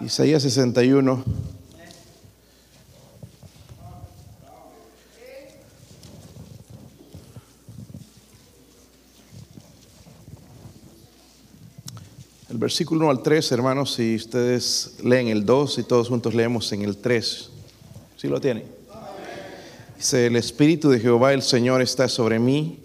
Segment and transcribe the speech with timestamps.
[0.00, 1.24] Isaías 61.
[12.50, 16.70] El versículo 1 al 3, hermanos, si ustedes leen el 2 y todos juntos leemos
[16.72, 17.50] en el 3.
[18.16, 18.64] ¿Sí lo tienen?
[19.96, 22.80] Dice, el Espíritu de Jehová el Señor está sobre mí,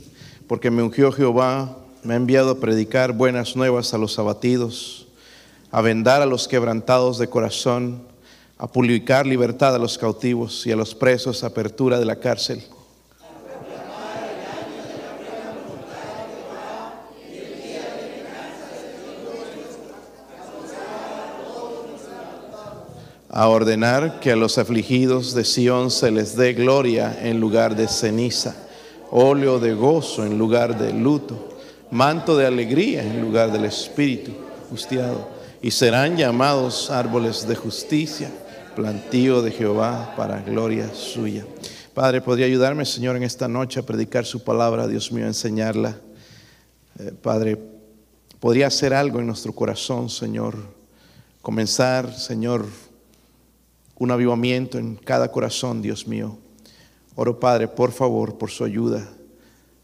[0.48, 5.01] porque me ungió Jehová, me ha enviado a predicar buenas nuevas a los abatidos,
[5.72, 8.04] a vendar a los quebrantados de corazón,
[8.58, 12.64] a publicar libertad a los cautivos y a los presos apertura de la cárcel.
[23.34, 27.88] a ordenar que a los afligidos de Sión se les dé gloria en lugar de
[27.88, 28.54] ceniza,
[29.10, 31.58] óleo de gozo en lugar de luto,
[31.92, 34.34] manto de alegría en lugar del espíritu
[34.70, 35.30] justiado,
[35.62, 38.32] y serán llamados árboles de justicia,
[38.76, 41.46] plantío de Jehová para gloria suya.
[41.94, 45.98] Padre, ¿podría ayudarme, Señor, en esta noche a predicar su palabra, Dios mío, a enseñarla?
[47.00, 47.58] Eh, Padre,
[48.40, 50.56] ¿podría hacer algo en nuestro corazón, Señor?
[51.42, 52.66] Comenzar, Señor,
[54.00, 56.38] un avivamiento en cada corazón, Dios mío.
[57.16, 59.08] Oro, Padre, por favor, por su ayuda,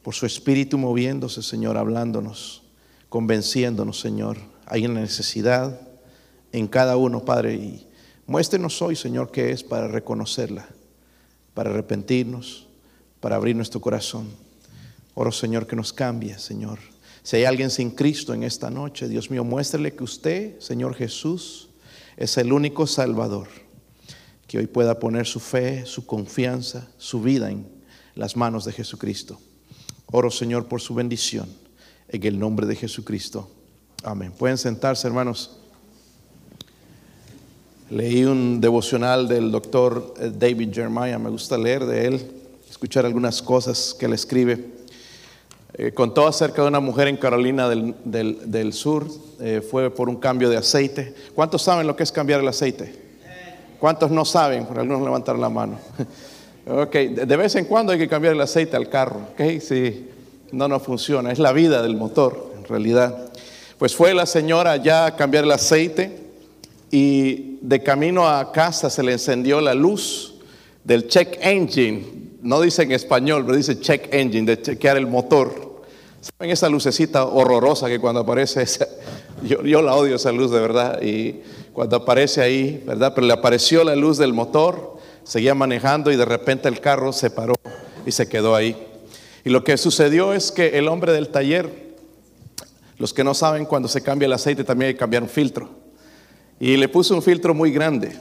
[0.02, 2.64] por su espíritu moviéndose, Señor, hablándonos,
[3.10, 4.38] convenciéndonos, Señor.
[4.70, 5.80] Hay una necesidad
[6.52, 7.88] en cada uno, Padre, y
[8.26, 10.68] muéstrenos hoy, Señor, qué es para reconocerla,
[11.54, 12.68] para arrepentirnos,
[13.22, 14.28] para abrir nuestro corazón.
[15.14, 16.80] Oro, Señor, que nos cambie, Señor.
[17.24, 21.70] Si hay alguien sin Cristo en esta noche, Dios mío, muéstrele que usted, Señor Jesús,
[22.18, 23.48] es el único Salvador
[24.48, 27.66] que hoy pueda poner su fe, su confianza, su vida en
[28.16, 29.40] las manos de Jesucristo.
[30.08, 31.48] Oro, Señor, por su bendición
[32.10, 33.50] en el nombre de Jesucristo.
[34.04, 34.32] Amén.
[34.38, 35.58] Pueden sentarse, hermanos.
[37.90, 41.18] Leí un devocional del doctor eh, David Jeremiah.
[41.18, 42.32] Me gusta leer de él,
[42.70, 44.66] escuchar algunas cosas que él escribe.
[45.74, 49.08] Eh, contó acerca de una mujer en Carolina del, del, Sur.
[49.40, 51.14] Eh, fue por un cambio de aceite.
[51.34, 52.94] ¿Cuántos saben lo que es cambiar el aceite?
[53.80, 54.66] ¿Cuántos no saben?
[54.66, 55.80] Por algunos levantaron la mano.
[56.68, 59.22] ok, de vez en cuando hay que cambiar el aceite al carro.
[59.34, 60.10] Ok, si
[60.52, 61.32] no, no funciona.
[61.32, 63.27] Es la vida del motor, en realidad.
[63.78, 66.18] Pues fue la señora ya a cambiar el aceite
[66.90, 70.34] y de camino a casa se le encendió la luz
[70.84, 72.04] del check engine.
[72.42, 75.84] No dice en español, pero dice check engine, de chequear el motor.
[76.22, 78.88] ¿Saben esa lucecita horrorosa que cuando aparece esa,
[79.44, 83.14] yo, yo la odio esa luz de verdad y cuando aparece ahí, ¿verdad?
[83.14, 87.30] Pero le apareció la luz del motor, seguía manejando y de repente el carro se
[87.30, 87.54] paró
[88.08, 88.76] y se quedó ahí.
[89.46, 91.87] Y lo que sucedió es que el hombre del taller,
[92.98, 95.70] los que no saben, cuando se cambia el aceite también hay que cambiar un filtro.
[96.60, 98.18] Y le puso un filtro muy grande.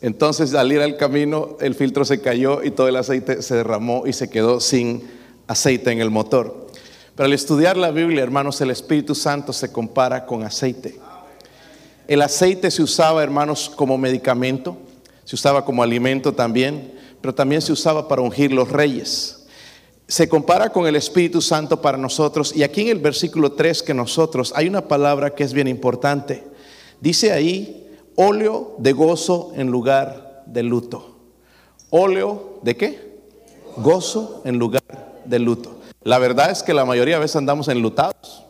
[0.00, 4.06] Entonces al ir al camino el filtro se cayó y todo el aceite se derramó
[4.06, 5.02] y se quedó sin
[5.46, 6.68] aceite en el motor.
[7.16, 11.00] Pero al estudiar la Biblia, hermanos, el Espíritu Santo se compara con aceite.
[12.06, 14.78] El aceite se usaba, hermanos, como medicamento,
[15.24, 19.37] se usaba como alimento también, pero también se usaba para ungir los reyes.
[20.08, 23.92] Se compara con el Espíritu Santo para nosotros y aquí en el versículo 3 que
[23.92, 26.44] nosotros hay una palabra que es bien importante.
[26.98, 27.86] Dice ahí,
[28.16, 31.18] óleo de gozo en lugar de luto.
[31.90, 33.18] ¿Óleo de qué?
[33.76, 34.82] Gozo en lugar
[35.26, 35.76] de luto.
[36.02, 38.44] La verdad es que la mayoría de veces andamos enlutados,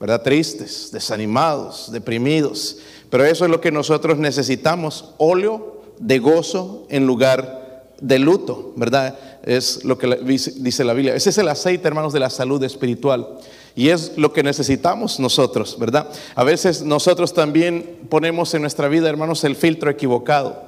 [0.00, 0.22] ¿verdad?
[0.22, 2.78] Tristes, desanimados, deprimidos.
[3.10, 9.16] Pero eso es lo que nosotros necesitamos, óleo de gozo en lugar de luto, ¿verdad?
[9.46, 11.14] Es lo que dice la Biblia.
[11.14, 13.38] Ese es el aceite, hermanos, de la salud espiritual.
[13.76, 16.10] Y es lo que necesitamos nosotros, ¿verdad?
[16.34, 20.60] A veces nosotros también ponemos en nuestra vida, hermanos, el filtro equivocado.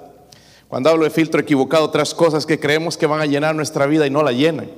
[0.68, 4.06] Cuando hablo de filtro equivocado, otras cosas que creemos que van a llenar nuestra vida
[4.06, 4.70] y no la llenan.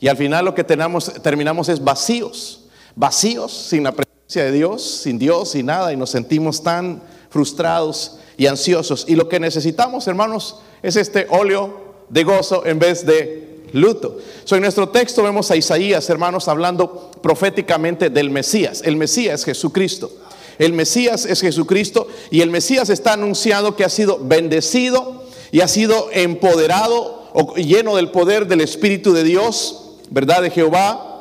[0.00, 4.82] Y al final lo que tenemos, terminamos es vacíos, vacíos sin la presencia de Dios,
[4.82, 7.00] sin Dios, sin nada, y nos sentimos tan
[7.30, 9.06] frustrados y ansiosos.
[9.08, 14.18] Y lo que necesitamos, hermanos, es este óleo de gozo en vez de luto.
[14.44, 18.82] So, en nuestro texto vemos a Isaías, hermanos, hablando proféticamente del Mesías.
[18.84, 20.10] El Mesías es Jesucristo.
[20.58, 25.68] El Mesías es Jesucristo y el Mesías está anunciado que ha sido bendecido y ha
[25.68, 30.42] sido empoderado o lleno del poder del Espíritu de Dios, ¿verdad?
[30.42, 31.12] De Jehová.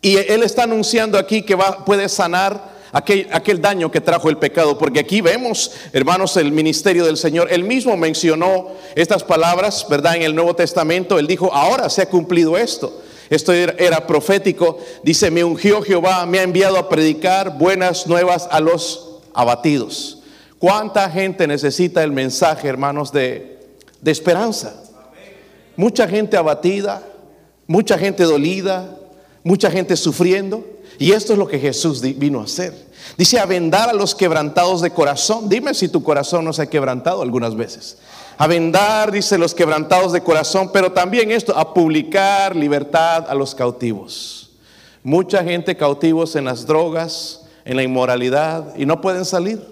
[0.00, 4.78] Y él está anunciando aquí que va, puede sanar aquel, daño que trajo el pecado.
[4.78, 7.48] Porque aquí vemos, hermanos, el ministerio del Señor.
[7.50, 10.16] Él mismo mencionó estas palabras, ¿verdad?
[10.16, 11.18] En el Nuevo Testamento.
[11.18, 13.02] Él dijo, ahora se ha cumplido esto.
[13.28, 14.78] Esto era, profético.
[15.02, 20.22] Dice, me ungió Jehová, me ha enviado a predicar buenas nuevas a los abatidos.
[20.58, 23.58] ¿Cuánta gente necesita el mensaje, hermanos, de
[24.04, 24.80] esperanza?
[25.76, 27.02] Mucha gente abatida,
[27.66, 28.96] mucha gente dolida,
[29.42, 30.64] mucha gente sufriendo.
[30.98, 32.74] Y esto es lo que Jesús vino a hacer.
[33.16, 35.48] Dice, a vendar a los quebrantados de corazón.
[35.48, 37.98] Dime si tu corazón no se ha quebrantado algunas veces.
[38.36, 43.54] A vendar, dice, los quebrantados de corazón, pero también esto, a publicar libertad a los
[43.54, 44.50] cautivos.
[45.02, 49.62] Mucha gente cautivos en las drogas, en la inmoralidad, y no pueden salir.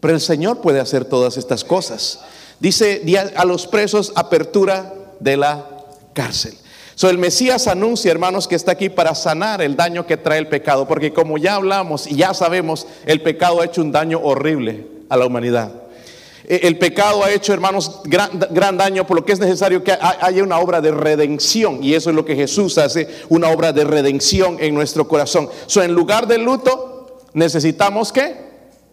[0.00, 2.20] Pero el Señor puede hacer todas estas cosas.
[2.60, 3.02] Dice
[3.36, 5.64] a los presos apertura de la
[6.12, 6.54] cárcel.
[6.98, 10.48] So, el Mesías anuncia, hermanos, que está aquí para sanar el daño que trae el
[10.48, 14.84] pecado, porque como ya hablamos y ya sabemos, el pecado ha hecho un daño horrible
[15.08, 15.70] a la humanidad.
[16.44, 20.42] E, el pecado ha hecho, hermanos, gran, daño, por lo que es necesario que haya
[20.42, 21.84] una obra de redención.
[21.84, 25.48] Y eso es lo que Jesús hace, una obra de redención en nuestro corazón.
[25.68, 28.34] So, en lugar del luto, necesitamos que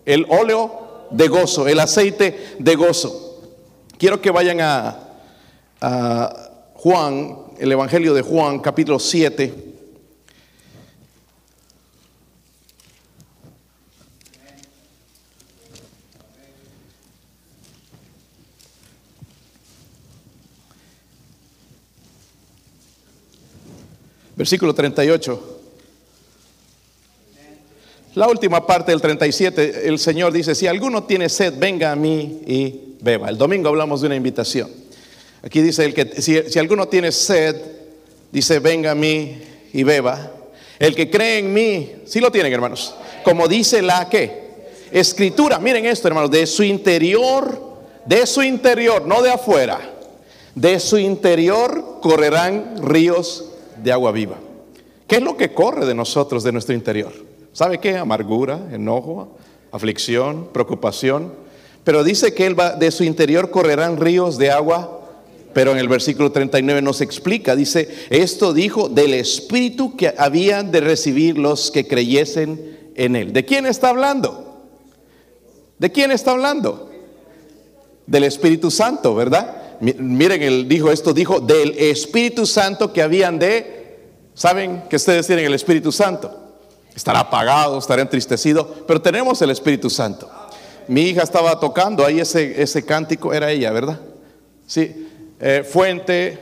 [0.06, 3.42] el óleo de gozo, el aceite de gozo.
[3.98, 6.35] Quiero que vayan a
[6.86, 9.52] Juan el Evangelio de Juan, capítulo 7.
[24.36, 25.62] Versículo 38.
[28.14, 32.42] La última parte del 37, el Señor dice, si alguno tiene sed, venga a mí
[32.46, 33.30] y beba.
[33.30, 34.85] El domingo hablamos de una invitación.
[35.46, 37.56] Aquí dice el que si, alguno tiene sed,
[38.32, 39.38] dice, venga a mí
[39.74, 40.32] y beba.
[40.80, 42.96] El que cree en mí, sí lo tienen, hermanos.
[43.24, 44.44] Como dice la que
[44.92, 49.80] escritura, miren esto, hermanos, de su interior, de su interior, no de afuera,
[50.56, 53.46] de su interior correrán ríos
[53.84, 54.38] de agua viva.
[55.08, 57.14] ¿Qué es lo que corre de nosotros, de nuestro interior?
[57.54, 57.98] ¿Sabe qué?
[57.98, 59.38] Amargura, enojo,
[59.72, 61.34] aflicción, preocupación.
[61.84, 64.95] Pero dice que él va, de su interior correrán ríos de agua
[65.56, 70.82] pero en el versículo 39 nos explica, dice, esto dijo del Espíritu que habían de
[70.82, 73.32] recibir los que creyesen en Él.
[73.32, 74.66] ¿De quién está hablando?
[75.80, 76.92] ¿De quién está hablando?
[78.06, 79.80] Del Espíritu Santo, ¿verdad?
[79.80, 83.98] Miren, él dijo esto, dijo del Espíritu Santo que habían de,
[84.34, 86.38] ¿saben que ustedes tienen el Espíritu Santo?
[86.94, 90.30] Estará apagado, estará entristecido, pero tenemos el Espíritu Santo.
[90.90, 94.02] Mi hija estaba tocando ahí ese, ese cántico, era ella, ¿verdad?
[94.68, 95.05] Sí,
[95.48, 96.40] eh, fuente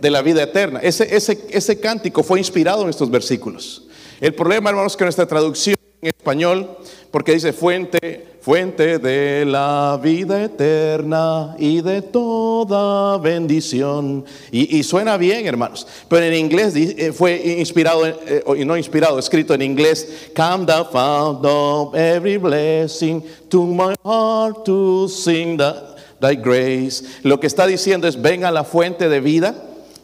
[0.00, 0.78] de la vida eterna.
[0.80, 3.82] Ese, ese, ese cántico fue inspirado en estos versículos.
[4.20, 6.78] El problema, hermanos, que nuestra traducción en español,
[7.10, 14.24] porque dice fuente, fuente de la vida eterna y de toda bendición.
[14.52, 15.84] Y, suena bien, hermanos.
[16.08, 20.84] Pero en inglés eh, fue inspirado, eh, y no inspirado, escrito en inglés, Come the
[20.92, 25.93] fount of every blessing to my heart to sing the
[26.32, 27.04] grace.
[27.22, 29.54] Lo que está diciendo es, ven a la fuente de vida,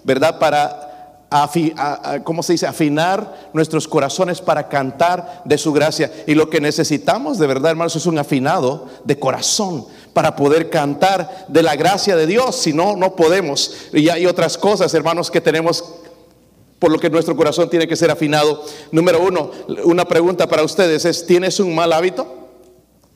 [0.04, 0.38] ¿verdad?
[0.38, 0.90] Para
[2.24, 2.66] ¿cómo se dice?
[2.66, 6.10] Afinar nuestros corazones para cantar de su gracia.
[6.26, 11.46] Y lo que necesitamos de verdad, hermanos, es un afinado de corazón para poder cantar
[11.48, 12.56] de la gracia de Dios.
[12.56, 13.74] Si no, no podemos.
[13.92, 15.84] Y hay otras cosas, hermanos, que tenemos,
[16.80, 18.64] por lo que nuestro corazón tiene que ser afinado.
[18.90, 19.52] Número uno,
[19.84, 22.39] una pregunta para ustedes es, ¿tienes un mal hábito?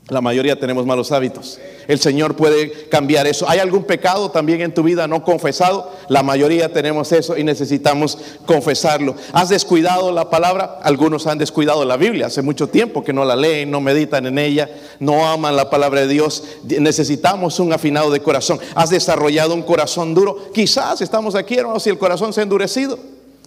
[0.09, 1.59] La mayoría tenemos malos hábitos.
[1.89, 3.49] El Señor puede cambiar eso.
[3.49, 5.91] ¿Hay algún pecado también en tu vida no confesado?
[6.08, 9.15] La mayoría tenemos eso y necesitamos confesarlo.
[9.32, 10.79] ¿Has descuidado la palabra?
[10.82, 12.27] Algunos han descuidado la Biblia.
[12.27, 14.69] Hace mucho tiempo que no la leen, no meditan en ella,
[15.01, 16.44] no aman la palabra de Dios.
[16.65, 18.61] Necesitamos un afinado de corazón.
[18.75, 20.53] ¿Has desarrollado un corazón duro?
[20.53, 22.99] Quizás estamos aquí, hermanos, y el corazón se ha endurecido.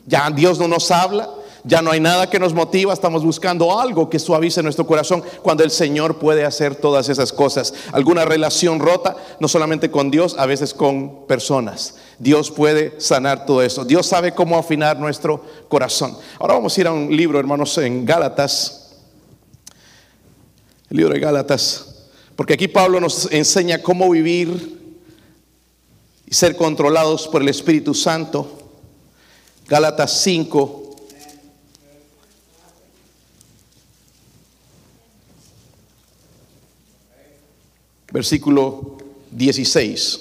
[0.07, 1.29] Ya Dios no nos habla
[1.67, 5.63] ya no hay nada que nos motiva, estamos buscando algo que suavice nuestro corazón cuando
[5.63, 7.73] el Señor puede hacer todas esas cosas.
[7.91, 11.95] Alguna relación rota, no solamente con Dios, a veces con personas.
[12.19, 13.83] Dios puede sanar todo eso.
[13.83, 16.17] Dios sabe cómo afinar nuestro corazón.
[16.39, 18.95] Ahora vamos a ir a un libro, hermanos, en Gálatas.
[20.89, 22.07] El libro de Gálatas.
[22.37, 24.95] Porque aquí Pablo nos enseña cómo vivir
[26.25, 28.53] y ser controlados por el Espíritu Santo.
[29.67, 30.86] Gálatas 5,
[38.11, 38.97] versículo
[39.31, 40.19] 16.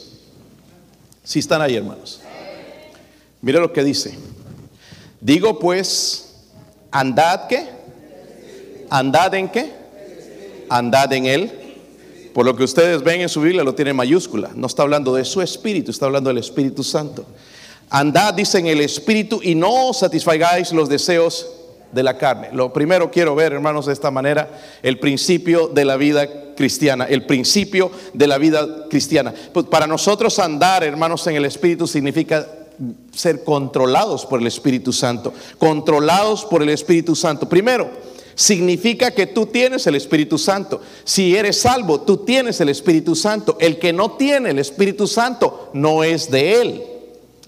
[1.24, 2.20] Si están ahí, hermanos.
[3.40, 4.14] Mira lo que dice.
[5.20, 6.34] Digo pues,
[6.90, 7.68] andad qué?
[8.90, 9.72] Andad en qué?
[10.68, 11.52] Andad en él.
[12.32, 14.50] Por lo que ustedes ven en su Biblia lo tiene mayúscula.
[14.54, 17.24] No está hablando de su espíritu, está hablando del Espíritu Santo.
[17.88, 21.46] Andad, dice en el espíritu, y no satisfagáis los deseos
[21.92, 22.48] de la carne.
[22.52, 24.50] Lo primero quiero ver, hermanos, de esta manera,
[24.82, 29.32] el principio de la vida cristiana, el principio de la vida cristiana.
[29.52, 32.46] Pues para nosotros andar, hermanos, en el Espíritu significa
[33.14, 37.48] ser controlados por el Espíritu Santo, controlados por el Espíritu Santo.
[37.48, 37.88] Primero,
[38.34, 40.80] significa que tú tienes el Espíritu Santo.
[41.04, 43.56] Si eres salvo, tú tienes el Espíritu Santo.
[43.60, 46.82] El que no tiene el Espíritu Santo no es de Él.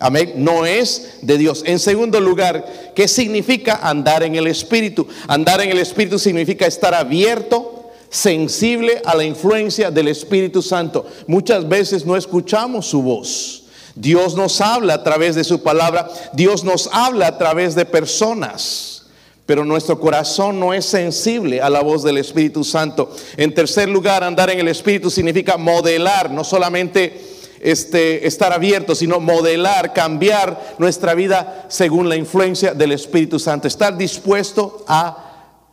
[0.00, 0.34] Amén.
[0.36, 1.62] No es de Dios.
[1.66, 5.08] En segundo lugar, ¿qué significa andar en el Espíritu?
[5.26, 7.77] Andar en el Espíritu significa estar abierto,
[8.10, 11.06] sensible a la influencia del Espíritu Santo.
[11.26, 13.64] Muchas veces no escuchamos su voz.
[13.94, 16.08] Dios nos habla a través de su palabra.
[16.32, 19.06] Dios nos habla a través de personas.
[19.44, 23.10] Pero nuestro corazón no es sensible a la voz del Espíritu Santo.
[23.36, 27.18] En tercer lugar, andar en el Espíritu significa modelar, no solamente
[27.60, 33.96] este, estar abierto, sino modelar, cambiar nuestra vida según la influencia del Espíritu Santo, estar
[33.96, 35.27] dispuesto a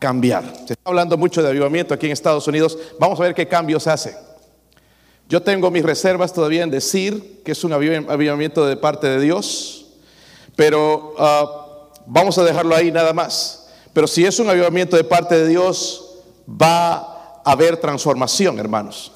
[0.05, 0.43] cambiar.
[0.67, 2.77] Se está hablando mucho de avivamiento aquí en Estados Unidos.
[2.99, 4.15] Vamos a ver qué cambios hace.
[5.27, 9.87] Yo tengo mis reservas todavía en decir que es un avivamiento de parte de Dios,
[10.55, 13.67] pero ah, vamos a dejarlo ahí nada más.
[13.93, 16.97] Pero si es un avivamiento de parte de Dios, va
[17.43, 19.11] a haber transformación, hermanos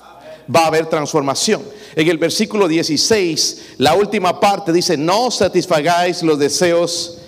[0.51, 1.61] va a haber transformación.
[1.95, 7.19] En el versículo 16, la última parte dice, no satisfagáis los deseos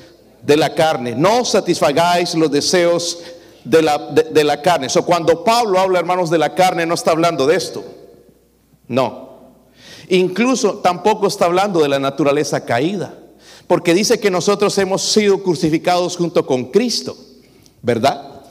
[0.42, 3.20] de la carne, no satisfagáis los deseos
[3.64, 4.90] de la, de, la carne.
[4.90, 7.84] So, cuando Pablo habla, hermanos, de la carne, no está hablando de esto.
[8.88, 9.32] No.
[10.10, 13.14] Incluso tampoco está hablando de la naturaleza caída,
[13.68, 17.16] porque dice que nosotros hemos sido crucificados junto con Cristo,
[17.82, 18.42] ¿verdad?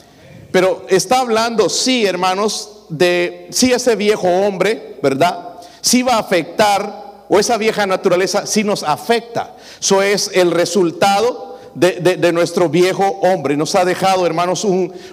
[0.51, 5.61] Pero está hablando, sí, hermanos, de si ese viejo hombre, ¿verdad?
[5.81, 7.01] Si va a afectar,
[7.33, 9.55] o esa vieja naturaleza si nos afecta.
[9.81, 13.57] Eso es el resultado de, nuestro viejo hombre.
[13.57, 14.67] Nos ha dejado, hermanos,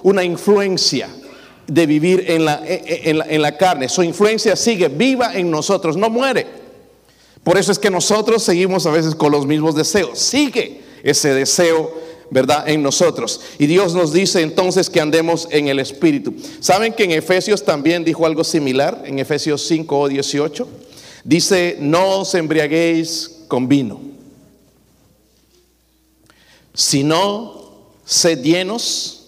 [0.03, 1.09] una influencia
[1.67, 3.89] de vivir en la, en, la, en la carne.
[3.89, 6.45] Su influencia sigue viva en nosotros, no muere.
[7.43, 10.19] Por eso es que nosotros seguimos a veces con los mismos deseos.
[10.19, 12.67] Sigue ese deseo ¿verdad?
[12.67, 13.41] En nosotros.
[13.57, 16.35] Y Dios nos dice entonces que andemos en el Espíritu.
[16.59, 19.03] ¿Saben que en Efesios también dijo algo similar?
[19.05, 20.67] En Efesios 5 o 18.
[21.23, 23.99] Dice, no os embriaguéis con vino,
[26.77, 27.71] sino
[28.05, 29.25] sed llenos.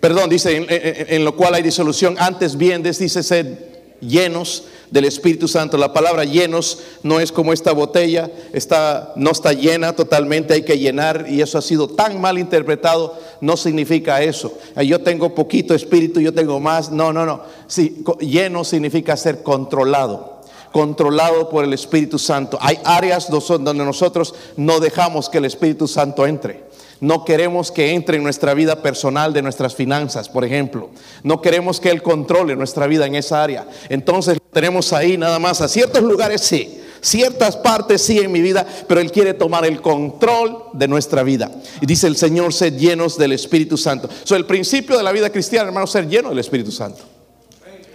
[0.00, 0.66] Perdón, dice,
[1.14, 2.16] en, lo cual hay disolución.
[2.18, 3.58] Antes bien, dice, sed
[4.00, 5.76] llenos del Espíritu Santo.
[5.76, 10.78] La palabra llenos no es como esta botella, está, no está llena totalmente, hay que
[10.78, 14.56] llenar y eso ha sido tan mal interpretado, no significa eso.
[14.82, 17.42] Yo tengo poquito espíritu, yo tengo más, no, no, no.
[17.66, 20.36] Sí, lleno significa ser controlado
[20.72, 22.58] controlado por el Espíritu Santo.
[22.60, 26.65] Hay áreas donde nosotros no dejamos que el Espíritu Santo entre.
[27.00, 30.90] No queremos que entre en nuestra vida personal de nuestras finanzas, por ejemplo.
[31.22, 33.66] No queremos que Él controle nuestra vida en esa área.
[33.88, 35.60] Entonces tenemos ahí nada más.
[35.60, 39.82] A ciertos lugares sí, ciertas partes sí en mi vida, pero Él quiere tomar el
[39.82, 41.50] control de nuestra vida.
[41.82, 44.08] Y dice el Señor, sed llenos del Espíritu Santo.
[44.24, 47.02] So, el principio de la vida cristiana, hermano, ser lleno del Espíritu Santo.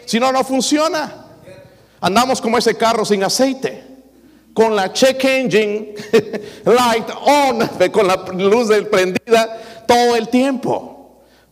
[0.05, 1.25] Si no, no funciona.
[2.01, 3.90] Andamos como ese carro sin aceite
[4.53, 5.93] con la check engine
[6.65, 10.97] light on, con la luz prendida todo el tiempo.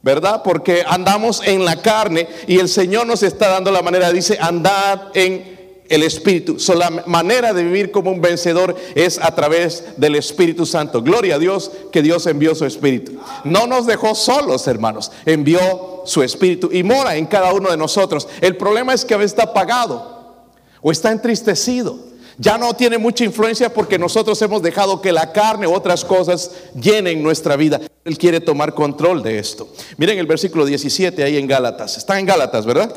[0.01, 0.43] ¿Verdad?
[0.43, 5.11] Porque andamos en la carne y el Señor nos está dando la manera, dice, andar
[5.13, 6.55] en el Espíritu.
[6.75, 11.01] La manera de vivir como un vencedor es a través del Espíritu Santo.
[11.01, 13.19] Gloria a Dios que Dios envió su Espíritu.
[13.43, 15.11] No nos dejó solos, hermanos.
[15.25, 18.27] Envió su Espíritu y mora en cada uno de nosotros.
[18.39, 20.45] El problema es que a veces está apagado
[20.81, 22.08] o está entristecido
[22.41, 26.51] ya no tiene mucha influencia porque nosotros hemos dejado que la carne u otras cosas
[26.73, 27.81] llenen nuestra vida.
[28.05, 29.69] Él quiere tomar control de esto.
[29.97, 31.97] Miren el versículo 17 ahí en Gálatas.
[31.97, 32.95] Está en Gálatas, ¿verdad?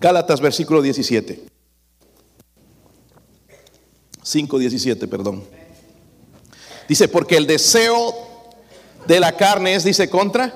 [0.00, 1.38] Gálatas, versículo 17.
[4.24, 5.44] 5.17, perdón.
[6.88, 8.14] Dice, porque el deseo
[9.06, 10.54] de la carne es, dice, contra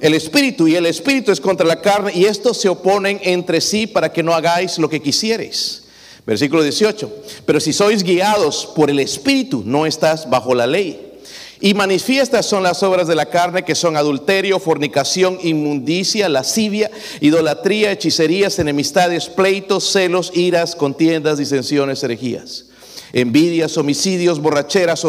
[0.00, 3.86] el espíritu y el espíritu es contra la carne y estos se oponen entre sí
[3.86, 5.83] para que no hagáis lo que quisierais.
[6.26, 7.10] Versículo 18.
[7.44, 11.12] Pero si sois guiados por el Espíritu, no estás bajo la ley.
[11.60, 16.90] Y manifiestas son las obras de la carne que son adulterio, fornicación, inmundicia, lascivia,
[17.20, 22.66] idolatría, hechicerías, enemistades, pleitos, celos, iras, contiendas, disensiones, herejías,
[23.12, 25.06] envidias, homicidios, borracheras,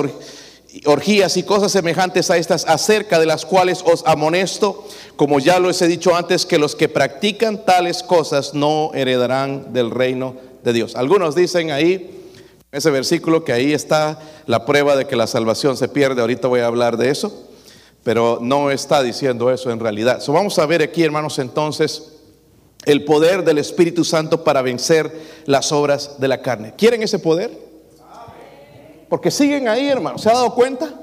[0.86, 5.70] orgías y cosas semejantes a estas, acerca de las cuales os amonesto, como ya lo
[5.70, 10.96] he dicho antes, que los que practican tales cosas no heredarán del reino de Dios.
[10.96, 12.24] Algunos dicen ahí,
[12.72, 16.20] ese versículo, que ahí está la prueba de que la salvación se pierde.
[16.20, 17.48] Ahorita voy a hablar de eso,
[18.04, 20.22] pero no está diciendo eso en realidad.
[20.28, 22.14] Vamos a ver aquí, hermanos, entonces,
[22.86, 25.14] el poder del Espíritu Santo para vencer
[25.46, 26.74] las obras de la carne.
[26.76, 27.52] ¿Quieren ese poder?
[29.08, 30.18] Porque siguen ahí, hermano.
[30.18, 31.02] ¿Se ha dado cuenta?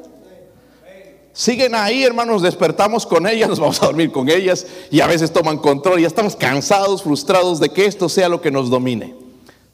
[1.33, 5.33] Siguen ahí, hermanos, despertamos con ellas, nos vamos a dormir con ellas y a veces
[5.33, 6.00] toman control.
[6.00, 9.23] Ya estamos cansados, frustrados de que esto sea lo que nos domine.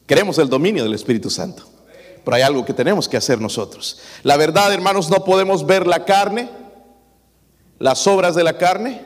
[0.09, 1.61] Queremos el dominio del Espíritu Santo.
[2.25, 3.99] Pero hay algo que tenemos que hacer nosotros.
[4.23, 6.49] La verdad, hermanos, no podemos ver la carne,
[7.77, 9.03] las obras de la carne,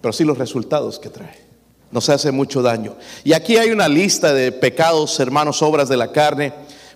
[0.00, 1.50] pero sí los resultados que trae
[1.90, 2.96] nos hace mucho daño.
[3.24, 6.52] Y aquí hay una lista de pecados, hermanos, obras de la carne.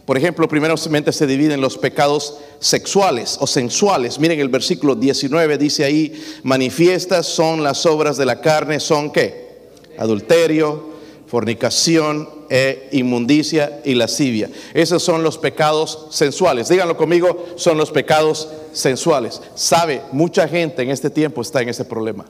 [0.06, 4.20] Por ejemplo, primeramente se dividen los pecados sexuales o sensuales.
[4.20, 6.12] Miren el versículo 19 dice ahí,
[6.44, 9.72] manifiestas son las obras de la carne, son qué?
[9.98, 10.94] Adulterio,
[11.26, 14.50] fornicación, e inmundicia y lascivia.
[14.72, 16.68] Esos son los pecados sensuales.
[16.68, 19.40] Díganlo conmigo, son los pecados sensuales.
[19.54, 22.24] Sabe, mucha gente en este tiempo está en ese problema.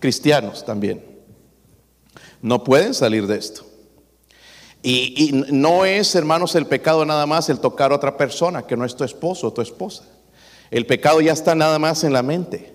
[0.00, 1.12] Cristianos también
[2.42, 3.62] no pueden salir de esto.
[4.82, 8.84] Y, no es, hermanos, el pecado nada más el tocar a otra persona que no
[8.84, 10.04] es tu esposo o tu esposa.
[10.72, 12.74] El pecado ya está nada más en la mente.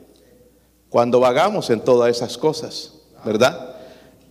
[0.89, 2.94] Cuando vagamos en todas esas cosas,
[3.25, 3.75] ¿verdad?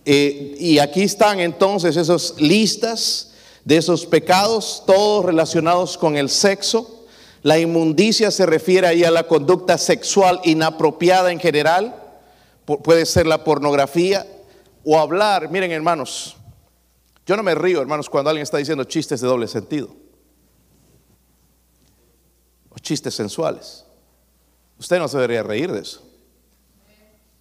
[0.09, 3.33] Eh, y aquí están entonces esas listas
[3.65, 7.05] de esos pecados, todos relacionados con el sexo.
[7.43, 11.93] La inmundicia se refiere ahí a la conducta sexual inapropiada en general.
[12.63, 14.25] Puede ser la pornografía,
[14.85, 16.37] o hablar, miren hermanos,
[17.25, 19.93] yo no me río hermanos cuando alguien está diciendo chistes de doble sentido
[22.69, 23.83] o chistes sensuales.
[24.79, 26.01] Usted no se debería reír de eso.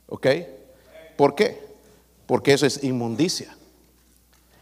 [0.08, 0.26] ¿Ok?
[1.16, 1.65] ¿Por qué?
[2.26, 3.56] Porque eso es inmundicia.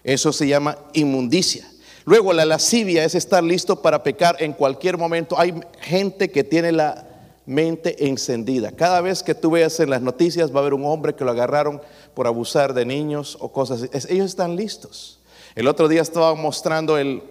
[0.03, 1.67] Eso se llama inmundicia.
[2.05, 5.39] Luego la lascivia es estar listo para pecar en cualquier momento.
[5.39, 7.09] Hay gente que tiene la
[7.47, 8.73] mente encendida.
[8.73, 11.31] Cada vez que tú veas en las noticias va a haber un hombre que lo
[11.31, 11.81] agarraron
[12.15, 14.13] por abusar de niños o cosas así.
[14.13, 15.21] Ellos están listos.
[15.55, 17.23] El otro día estaba mostrando el...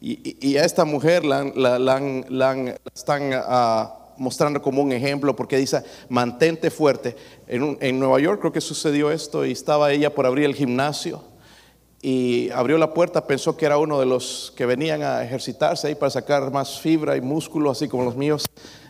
[0.00, 1.40] Y, a esta mujer la,
[2.94, 7.16] están ah, mostrando como un ejemplo porque dice, mantente fuerte.
[7.46, 11.22] En, en Nueva York creo que sucedió esto y estaba ella por abrir el gimnasio
[12.06, 15.94] y abrió la puerta, pensó que era uno de los que venían a ejercitarse ahí
[15.94, 18.44] para sacar más fibra y músculo, así como los míos.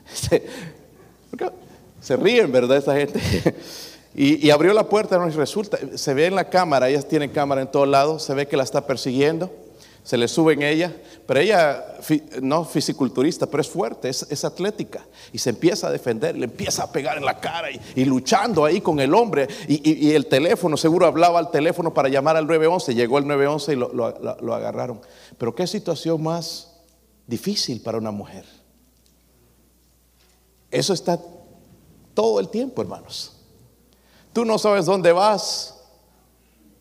[2.00, 2.76] Se, ríen, ¿verdad?
[2.76, 3.20] Esa gente.
[4.16, 7.66] Y, abrió la puerta, no resulta, se ve en la cámara, ella tiene cámara en
[7.68, 9.50] todos lados, se ve que la está persiguiendo,
[10.04, 10.94] se le sube en ella,
[11.26, 11.82] pero ella
[12.42, 16.92] no fisiculturista, pero es fuerte, es, atlética, y se empieza a defender, le empieza a
[16.92, 21.38] pegar en la cara y, luchando ahí con el hombre, y, el teléfono, seguro hablaba
[21.38, 25.00] al teléfono para llamar al 911, llegó el 911 y lo, lo agarraron.
[25.38, 26.82] Pero qué situación más
[27.26, 28.44] difícil para una mujer.
[30.70, 31.18] Eso está
[32.12, 33.32] todo el tiempo, hermanos.
[34.34, 35.80] Tú no sabes dónde vas,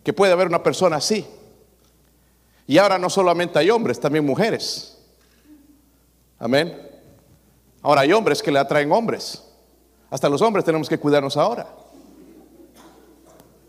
[0.04, 1.26] que puede haber una persona así.
[2.68, 4.98] Y ahora no solamente hay hombres, también mujeres.
[6.40, 6.78] Amén.
[7.82, 9.44] Ahora hay hombres que le atraen hombres.
[10.10, 11.68] Hasta los hombres tenemos que cuidarnos ahora.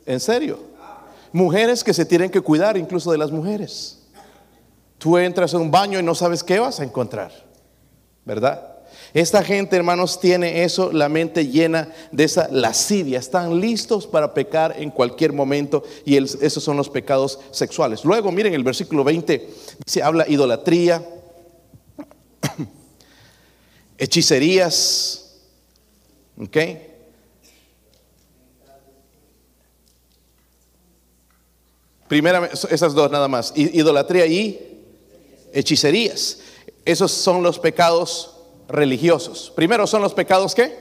[0.06, 0.58] En serio.
[1.32, 4.02] Mujeres que se tienen que cuidar incluso de las mujeres.
[4.98, 7.32] Tú entras a un baño y no sabes qué vas a encontrar.
[8.24, 8.73] ¿Verdad?
[9.12, 13.18] Esta gente, hermanos, tiene eso, la mente llena de esa lascivia.
[13.18, 18.04] Están listos para pecar en cualquier momento y esos son los pecados sexuales.
[18.04, 19.48] Luego, miren el versículo 20,
[19.86, 21.06] se habla idolatría,
[23.98, 25.36] hechicerías,
[26.40, 26.56] ¿ok?
[32.08, 34.82] Primera, esas dos nada más, idolatría y
[35.52, 36.38] hechicerías.
[36.84, 38.33] Esos son los pecados
[38.68, 39.52] religiosos.
[39.54, 40.76] Primero son los pecados ¿qué?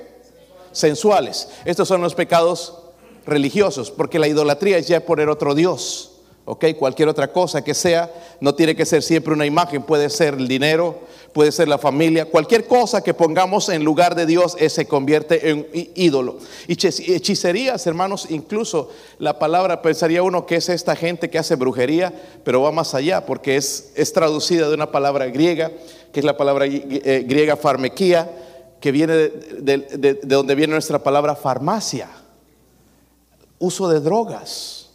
[0.71, 1.49] Sensuales.
[1.65, 2.79] Estos son los pecados
[3.25, 6.13] religiosos, porque la idolatría es ya poner otro Dios.
[6.45, 6.65] ¿ok?
[6.77, 10.47] Cualquier otra cosa que sea, no tiene que ser siempre una imagen, puede ser el
[10.47, 10.99] dinero,
[11.31, 15.67] puede ser la familia, cualquier cosa que pongamos en lugar de Dios se convierte en
[15.95, 16.37] ídolo.
[16.67, 22.13] Y hechicerías, hermanos, incluso la palabra pensaría uno que es esta gente que hace brujería,
[22.43, 25.71] pero va más allá, porque es, es traducida de una palabra griega,
[26.13, 28.31] que es la palabra eh, griega farmequía,
[28.79, 32.07] que viene de donde viene nuestra palabra farmacia,
[33.59, 34.91] uso de drogas.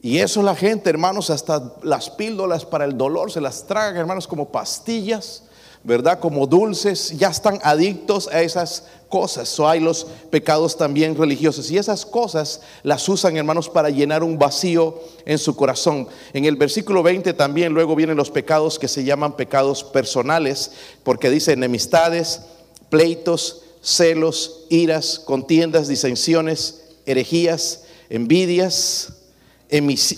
[0.00, 4.26] Y eso la gente, hermanos, hasta las píldoras para el dolor se las tragan, hermanos,
[4.26, 5.42] como pastillas,
[5.86, 6.18] ¿verdad?
[6.18, 9.58] Como dulces, ya están adictos a esas cosas.
[9.58, 11.70] O hay los pecados también religiosos.
[11.70, 16.08] Y esas cosas las usan, hermanos, para llenar un vacío en su corazón.
[16.34, 20.72] En el versículo 20 también luego vienen los pecados que se llaman pecados personales,
[21.04, 22.42] porque dice enemistades,
[22.90, 29.12] pleitos, celos, iras, contiendas, disensiones, herejías envidias,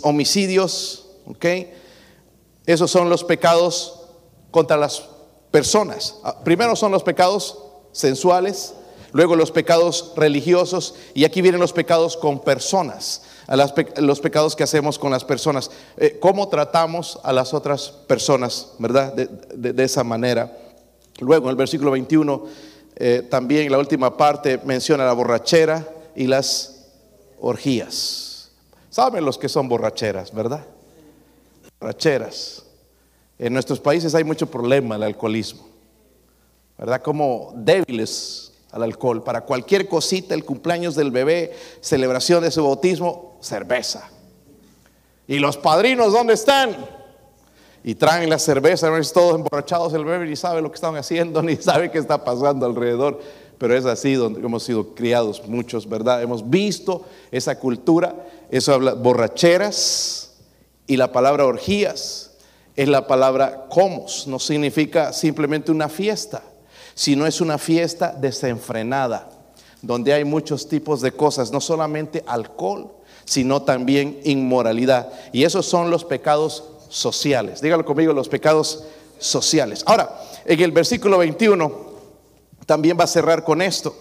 [0.03, 1.47] homicidios, ¿ok?
[2.67, 4.01] Esos son los pecados
[4.51, 5.03] contra las
[5.51, 6.17] personas.
[6.25, 7.59] Ah, primero son los pecados
[7.93, 8.75] sensuales,
[9.13, 13.23] luego los pecados religiosos y aquí vienen los pecados con personas,
[13.97, 15.71] los pecados que hacemos con las personas.
[15.97, 19.15] Eh, ¿Cómo tratamos a las otras personas, verdad?
[19.15, 20.57] De, esa manera.
[21.19, 22.47] Luego en el versículo 21,
[22.97, 26.87] eh, también la última parte menciona la borrachera y las
[27.41, 28.51] orgías.
[28.91, 30.65] Saben los que son borracheras, ¿verdad?
[31.81, 32.65] Borracheras.
[33.39, 35.69] En nuestros países hay mucho problema el alcoholismo,
[36.77, 37.01] ¿verdad?
[37.03, 39.23] Como débiles al alcohol.
[39.23, 44.11] Para cualquier cosita, el cumpleaños del bebé, celebración de su bautismo, cerveza.
[45.29, 46.77] ¿Y los padrinos dónde están?
[47.85, 51.55] Y traen la cerveza, todos emborrachados, el bebé ni sabe lo que están haciendo, ni
[51.57, 53.21] sabe qué está pasando alrededor.
[53.57, 56.23] Pero es así donde hemos sido criados muchos, ¿verdad?
[56.23, 58.15] Hemos visto esa cultura,
[58.51, 60.37] eso habla borracheras
[60.87, 62.28] y la palabra orgías
[62.83, 66.43] es la palabra comos, no significa simplemente una fiesta
[66.99, 69.31] sino es una fiesta desenfrenada,
[69.83, 72.91] donde hay muchos tipos de cosas, no solamente alcohol,
[73.25, 75.09] sino también inmoralidad.
[75.33, 77.61] Y esos son los pecados sociales.
[77.61, 78.83] Dígalo conmigo, los pecados
[79.21, 79.85] sociales.
[79.87, 80.11] Ahora,
[80.45, 81.73] en el versículo 21
[82.67, 83.95] también va a cerrar con esto,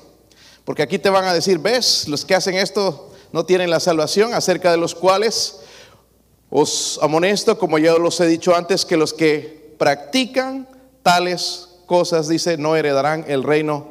[0.65, 4.33] porque aquí te van a decir, ves, los que hacen esto no tienen la salvación,
[4.33, 5.59] acerca de los cuales
[6.49, 10.67] os amonesto, como ya los he dicho antes, que los que practican
[11.03, 13.87] tales cosas, dice, no heredarán el reino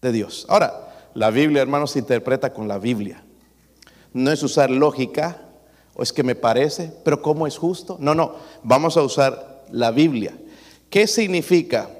[0.00, 0.46] de Dios.
[0.48, 3.22] Ahora, la Biblia, hermanos, se interpreta con la Biblia.
[4.12, 5.42] No es usar lógica,
[5.94, 7.96] o es que me parece, pero ¿cómo es justo?
[8.00, 10.36] No, no, vamos a usar la Biblia.
[10.90, 11.90] ¿Qué significa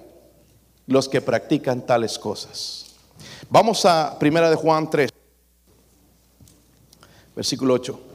[0.86, 2.94] los que practican tales cosas?
[3.48, 5.10] Vamos a Primera de Juan 3,
[7.34, 8.11] versículo 8.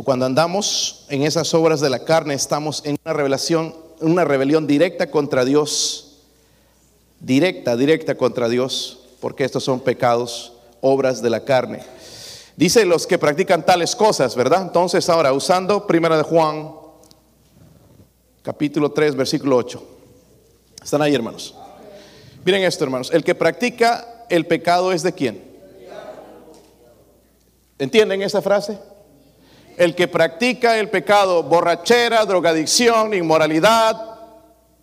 [0.00, 5.10] Cuando andamos en esas obras de la carne, estamos en una revelación, una rebelión directa
[5.10, 6.20] contra Dios,
[7.20, 11.82] directa, directa contra Dios, porque estos son pecados, obras de la carne.
[12.56, 14.62] Dice los que practican tales cosas, ¿verdad?
[14.62, 16.72] Entonces ahora, usando Primera de Juan,
[18.42, 19.82] capítulo 3, versículo 8.
[20.82, 21.54] ¿Están ahí, hermanos?
[22.44, 23.10] Miren esto, hermanos.
[23.12, 25.52] El que practica el pecado es de quién?
[27.78, 28.78] ¿Entienden esa frase?
[29.76, 34.00] El que practica el pecado, borrachera, drogadicción, inmoralidad,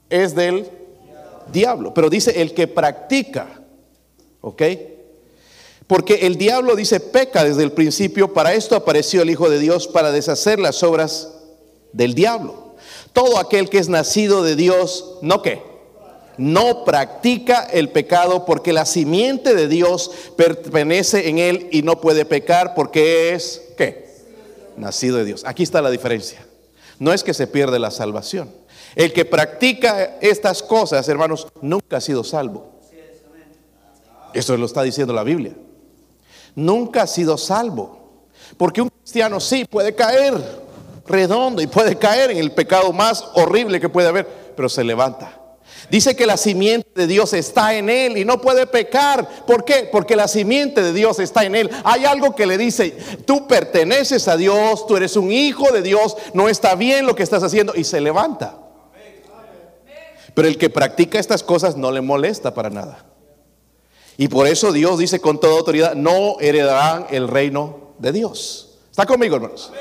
[0.10, 0.70] es del
[1.52, 1.94] diablo.
[1.94, 3.62] Pero dice el que practica,
[4.42, 4.64] ¿ok?
[5.88, 9.88] Porque el diablo dice peca desde el principio, para esto apareció el Hijo de Dios,
[9.88, 11.34] para deshacer las obras
[11.94, 12.76] del diablo.
[13.14, 15.64] Todo aquel que es nacido de Dios, ¿no qué?
[16.38, 22.24] No practica el pecado porque la simiente de Dios pertenece en él y no puede
[22.24, 23.64] pecar porque es.
[24.80, 25.44] Nacido de Dios.
[25.46, 26.46] Aquí está la diferencia.
[26.98, 28.52] No es que se pierde la salvación.
[28.96, 32.80] El que practica estas cosas, hermanos, nunca ha sido salvo.
[34.34, 35.54] Eso lo está diciendo la Biblia.
[36.56, 38.28] Nunca ha sido salvo.
[38.58, 40.34] Porque un cristiano sí puede caer
[41.08, 45.39] redondo y puede caer en el pecado más horrible que puede haber, pero se levanta.
[45.90, 49.46] Dice que la simiente de Dios está en él y no puede pecar.
[49.46, 49.90] ¿Por qué?
[49.92, 51.70] Porque la simiente de Dios está en él.
[51.84, 56.16] Hay algo que le dice, tú perteneces a Dios, tú eres un hijo de Dios,
[56.34, 58.58] no está bien lo que estás haciendo y se levanta.
[60.36, 63.06] Pero el que practica estas cosas no le molesta para nada.
[64.18, 68.78] Y por eso Dios dice con toda autoridad, no heredarán el reino de Dios.
[68.92, 69.72] ¿Está conmigo, hermanos?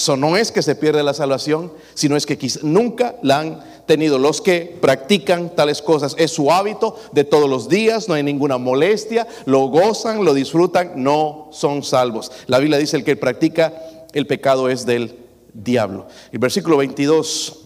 [0.00, 4.18] Eso no es que se pierde la salvación, sino es que nunca la han tenido.
[4.18, 8.56] Los que practican tales cosas es su hábito de todos los días, no hay ninguna
[8.56, 12.32] molestia, lo gozan, lo disfrutan, no son salvos.
[12.46, 13.74] La Biblia dice el que practica
[14.14, 15.18] el pecado es del
[15.52, 16.06] diablo.
[16.32, 17.58] El versículo 22,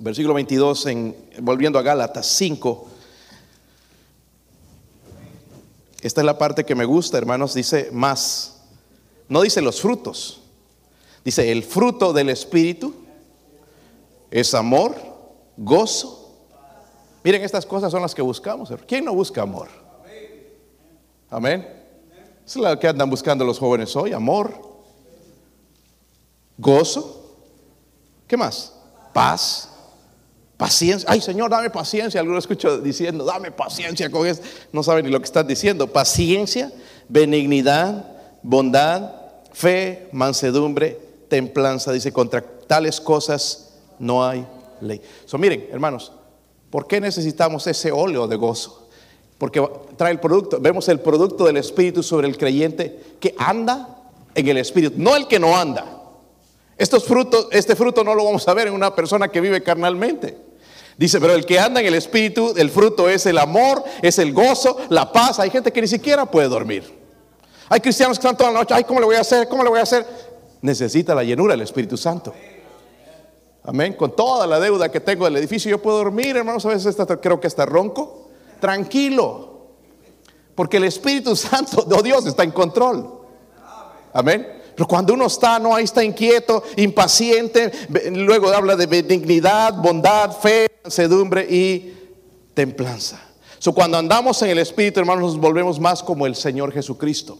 [0.00, 2.88] versículo 22, en, volviendo a Gálatas 5.
[6.02, 8.62] Esta es la parte que me gusta, hermanos, dice más.
[9.28, 10.40] No dice los frutos.
[11.26, 12.94] Dice, el fruto del Espíritu
[14.30, 14.94] es amor,
[15.56, 16.36] gozo.
[17.24, 18.72] Miren, estas cosas son las que buscamos.
[18.86, 19.66] ¿Quién no busca amor?
[21.28, 21.66] Amén.
[22.46, 24.54] Es lo que andan buscando los jóvenes hoy, amor,
[26.56, 27.34] gozo.
[28.28, 28.72] ¿Qué más?
[29.12, 29.68] Paz,
[30.56, 31.10] paciencia.
[31.10, 32.20] Ay, Señor, dame paciencia.
[32.20, 34.46] Algunos escucho diciendo, dame paciencia con esto.
[34.70, 35.88] No saben ni lo que están diciendo.
[35.92, 36.72] Paciencia,
[37.08, 38.12] benignidad,
[38.44, 39.10] bondad,
[39.52, 41.92] fe, mansedumbre, templanza.
[41.92, 44.46] Dice, contra tales cosas no hay
[44.80, 45.00] ley.
[45.24, 46.12] So, miren, hermanos,
[46.70, 48.88] ¿por qué necesitamos ese óleo de gozo?
[49.38, 49.62] Porque
[49.96, 53.88] trae el producto, vemos el producto del Espíritu sobre el creyente que anda
[54.34, 55.84] en el Espíritu, no el que no anda.
[56.78, 60.38] Estos frutos, este fruto no lo vamos a ver en una persona que vive carnalmente.
[60.98, 64.32] Dice, pero el que anda en el Espíritu, el fruto es el amor, es el
[64.32, 65.38] gozo, la paz.
[65.38, 66.96] Hay gente que ni siquiera puede dormir.
[67.68, 69.48] Hay cristianos que están toda la noche, ay, ¿cómo le voy a hacer?
[69.48, 70.06] ¿Cómo le voy a hacer?
[70.62, 72.32] Necesita la llenura del Espíritu Santo.
[73.64, 73.94] Amén.
[73.94, 76.64] Con toda la deuda que tengo del edificio, yo puedo dormir, hermanos.
[76.66, 78.30] A veces creo que está ronco.
[78.60, 79.56] Tranquilo.
[80.54, 83.20] Porque el Espíritu Santo de Dios está en control.
[84.12, 84.46] Amén.
[84.74, 87.72] Pero cuando uno está, no, ahí está inquieto, impaciente,
[88.12, 91.94] luego habla de dignidad, bondad, fe, sedumbre y
[92.52, 93.22] templanza.
[93.74, 97.38] Cuando andamos en el Espíritu, hermanos, nos volvemos más como el Señor Jesucristo.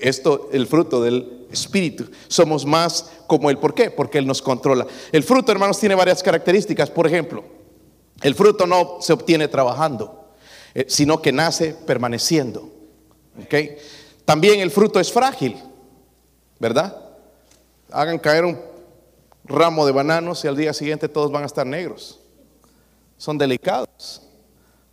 [0.00, 2.06] Esto, el fruto del Espíritu.
[2.28, 3.58] Somos más como Él.
[3.58, 3.90] ¿Por qué?
[3.90, 4.86] Porque Él nos controla.
[5.12, 6.90] El fruto, hermanos, tiene varias características.
[6.90, 7.44] Por ejemplo,
[8.22, 10.30] el fruto no se obtiene trabajando,
[10.74, 12.70] eh, sino que nace permaneciendo.
[13.44, 13.76] ¿Okay?
[14.24, 15.56] También el fruto es frágil,
[16.58, 16.96] ¿verdad?
[17.90, 18.58] Hagan caer un
[19.44, 22.20] ramo de bananos y al día siguiente todos van a estar negros.
[23.16, 24.22] Son delicados,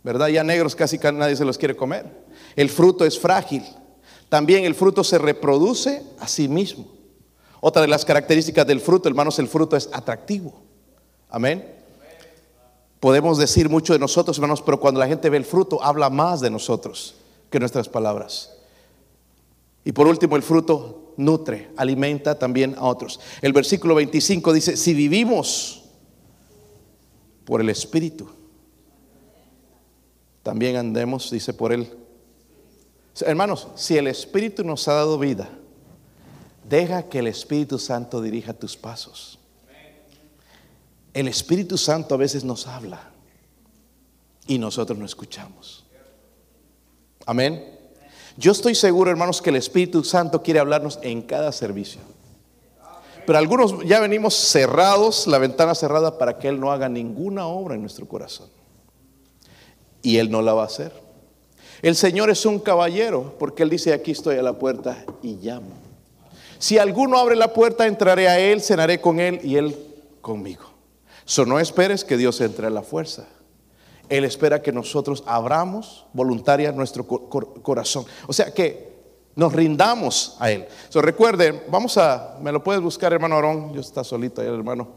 [0.02, 0.28] ¿verdad?
[0.28, 2.06] Ya negros casi nadie se los quiere comer.
[2.56, 3.64] El fruto es frágil.
[4.28, 6.86] También el fruto se reproduce a sí mismo.
[7.60, 10.60] Otra de las características del fruto, hermanos, el fruto es atractivo.
[11.30, 11.74] Amén.
[13.00, 16.40] Podemos decir mucho de nosotros, hermanos, pero cuando la gente ve el fruto, habla más
[16.40, 17.14] de nosotros
[17.50, 18.50] que nuestras palabras.
[19.84, 23.20] Y por último, el fruto nutre, alimenta también a otros.
[23.40, 25.84] El versículo 25 dice, si vivimos
[27.44, 28.28] por el Espíritu,
[30.42, 31.88] también andemos, dice, por él
[33.20, 35.48] Hermanos, si el Espíritu nos ha dado vida,
[36.68, 39.38] deja que el Espíritu Santo dirija tus pasos.
[41.12, 43.10] El Espíritu Santo a veces nos habla
[44.48, 45.84] y nosotros no escuchamos.
[47.24, 47.78] Amén.
[48.36, 52.00] Yo estoy seguro, hermanos, que el Espíritu Santo quiere hablarnos en cada servicio.
[53.26, 57.76] Pero algunos ya venimos cerrados, la ventana cerrada para que Él no haga ninguna obra
[57.76, 58.48] en nuestro corazón.
[60.02, 61.03] Y Él no la va a hacer.
[61.84, 65.68] El Señor es un caballero, porque Él dice, aquí estoy a la puerta y llamo.
[66.58, 69.76] Si alguno abre la puerta, entraré a Él, cenaré con Él y Él
[70.22, 70.64] conmigo.
[71.26, 73.26] So, no esperes que Dios entre a la fuerza.
[74.08, 78.06] Él espera que nosotros abramos voluntaria nuestro corazón.
[78.28, 78.94] O sea que
[79.36, 80.64] nos rindamos a Él.
[80.88, 83.74] So, recuerden, vamos a, me lo puedes buscar, hermano Aarón.
[83.74, 84.88] Yo está solito ahí, hermano.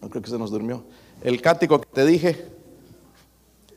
[0.00, 0.82] No creo que se nos durmió.
[1.22, 2.46] El cántico que te dije,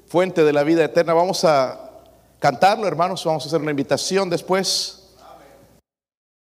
[0.07, 1.13] fuente de la vida eterna.
[1.13, 1.82] Vamos a
[2.43, 3.23] cantarlo, hermanos.
[3.23, 5.02] Vamos a hacer una invitación después.